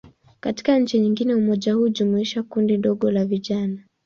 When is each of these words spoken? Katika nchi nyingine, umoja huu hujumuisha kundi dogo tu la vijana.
Katika 0.39 0.79
nchi 0.79 0.99
nyingine, 0.99 1.35
umoja 1.35 1.73
huu 1.73 1.81
hujumuisha 1.81 2.43
kundi 2.43 2.77
dogo 2.77 3.07
tu 3.07 3.13
la 3.13 3.25
vijana. 3.25 3.83